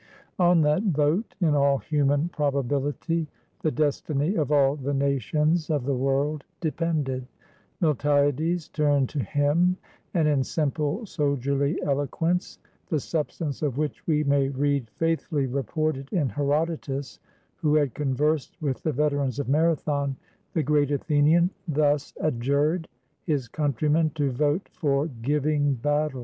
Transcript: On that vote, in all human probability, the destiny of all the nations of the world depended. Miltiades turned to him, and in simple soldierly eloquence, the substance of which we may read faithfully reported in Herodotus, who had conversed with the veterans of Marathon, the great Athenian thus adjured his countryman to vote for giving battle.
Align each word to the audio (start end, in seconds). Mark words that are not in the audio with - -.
On 0.39 0.61
that 0.61 0.81
vote, 0.81 1.35
in 1.41 1.53
all 1.53 1.77
human 1.77 2.29
probability, 2.29 3.27
the 3.61 3.69
destiny 3.69 4.33
of 4.33 4.51
all 4.51 4.75
the 4.75 4.95
nations 4.95 5.69
of 5.69 5.85
the 5.85 5.93
world 5.93 6.43
depended. 6.59 7.27
Miltiades 7.83 8.67
turned 8.71 9.09
to 9.09 9.19
him, 9.23 9.77
and 10.15 10.27
in 10.27 10.43
simple 10.43 11.05
soldierly 11.05 11.79
eloquence, 11.83 12.57
the 12.87 12.99
substance 12.99 13.61
of 13.61 13.77
which 13.77 14.01
we 14.07 14.23
may 14.23 14.49
read 14.49 14.89
faithfully 14.95 15.45
reported 15.45 16.11
in 16.11 16.29
Herodotus, 16.29 17.19
who 17.57 17.75
had 17.75 17.93
conversed 17.93 18.57
with 18.59 18.81
the 18.81 18.91
veterans 18.91 19.37
of 19.37 19.49
Marathon, 19.49 20.15
the 20.53 20.63
great 20.63 20.89
Athenian 20.89 21.51
thus 21.67 22.11
adjured 22.19 22.87
his 23.27 23.47
countryman 23.47 24.09
to 24.15 24.31
vote 24.31 24.67
for 24.73 25.05
giving 25.21 25.75
battle. 25.75 26.19